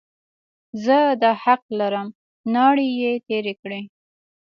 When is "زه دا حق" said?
0.83-1.63